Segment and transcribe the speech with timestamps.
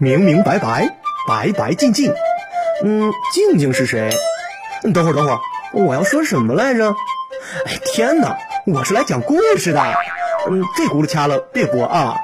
[0.00, 2.14] 明明白白，白白净净。
[2.84, 4.10] 嗯，静静是谁？
[4.94, 5.38] 等会儿，等会儿，
[5.72, 6.94] 我要说什么来着？
[7.66, 9.82] 哎，天哪，我是来讲故事的。
[10.48, 12.16] 嗯，这轱辘掐了，别播啊。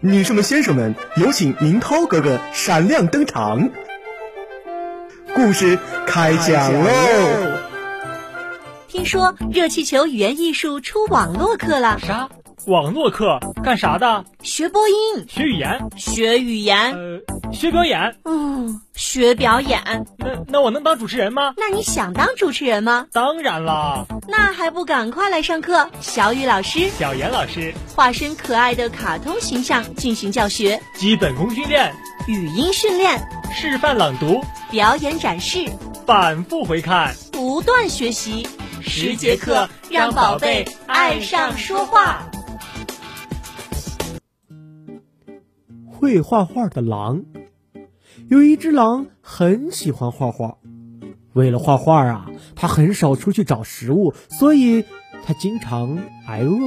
[0.00, 3.70] 女士们、先生们，有请明涛哥哥闪亮登场。
[5.36, 5.78] 故事
[6.08, 6.90] 开讲喽！
[8.88, 12.00] 听说热气球语言艺术出网络课了？
[12.00, 12.28] 啥？
[12.66, 14.24] 网络课干啥的？
[14.42, 17.20] 学播音，学语言，学语言，呃，
[17.52, 18.16] 学表演。
[18.24, 20.06] 嗯，学表演。
[20.18, 21.54] 那那我能当主持人吗？
[21.56, 23.06] 那你想当主持人吗？
[23.12, 24.04] 当然啦！
[24.28, 25.88] 那还不赶快来上课？
[26.00, 31.92] 小雨老师、小严老师化身可爱的卡通形象进行教学，基本功训练、
[32.28, 33.20] 语音训练、
[33.52, 35.64] 示范朗读、表演展示、
[36.06, 38.46] 反复回看、不断学习，
[38.80, 42.22] 十节课让宝贝爱上说话。
[46.02, 47.26] 会画画的狼，
[48.28, 50.56] 有一只狼很喜欢画画。
[51.32, 52.26] 为了画画啊，
[52.56, 54.84] 它很少出去找食物，所以
[55.24, 56.58] 它经常挨饿。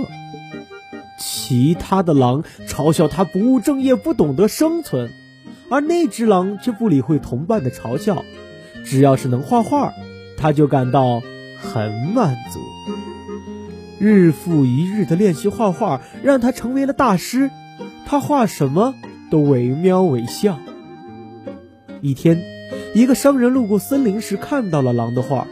[1.19, 5.11] 其他的狼嘲笑它不务正业、不懂得生存，
[5.69, 8.23] 而那只狼却不理会同伴的嘲笑，
[8.85, 9.91] 只要是能画画，
[10.37, 11.21] 它就感到
[11.59, 12.61] 很满足。
[13.99, 17.51] 日复一日的练习画画，让它成为了大师。
[18.07, 18.95] 他画什么？
[19.29, 20.59] 都惟妙惟肖。
[22.01, 22.43] 一天，
[22.93, 25.47] 一个商人路过森林时看到了狼的画，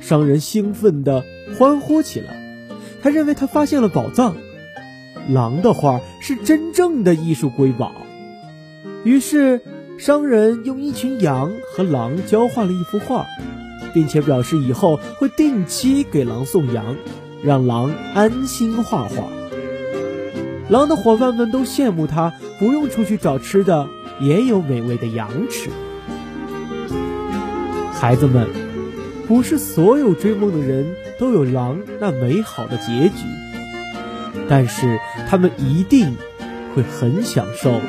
[0.00, 1.24] 商人兴奋地
[1.58, 2.36] 欢呼起来。
[3.02, 4.36] 他认为他发现了宝藏，
[5.28, 7.92] 狼的画是真正的艺术瑰宝。
[9.04, 9.62] 于是，
[9.98, 13.26] 商人用一群羊和狼交换了一幅画，
[13.94, 16.96] 并且表示以后会定期给狼送羊，
[17.42, 19.37] 让狼安心画画。
[20.68, 23.88] 狼的伙伴们都羡慕他，不用出去找吃的，
[24.20, 25.70] 也有美味的羊吃。
[27.94, 28.46] 孩子们，
[29.26, 33.24] 不是所有追梦的人都有狼那美好的结局，
[34.48, 36.14] 但是他们一定
[36.74, 37.80] 会很享受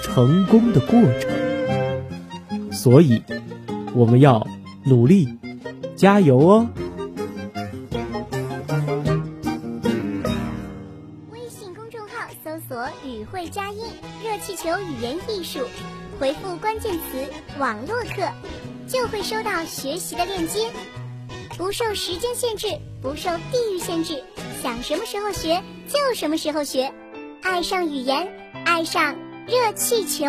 [0.00, 2.70] 成功的过程。
[2.70, 3.22] 所以，
[3.92, 4.46] 我们要
[4.84, 5.28] 努力，
[5.96, 6.68] 加油哦！
[12.42, 13.84] 搜索语会佳音
[14.24, 15.60] 热气球语言艺术，
[16.18, 17.30] 回复关键词
[17.60, 18.26] “网络课”，
[18.88, 20.70] 就会收到学习的链接。
[21.58, 22.68] 不受时间限制，
[23.02, 24.24] 不受地域限制，
[24.62, 26.90] 想什么时候学就什么时候学。
[27.42, 28.26] 爱上语言，
[28.64, 29.14] 爱上
[29.46, 30.24] 热气球。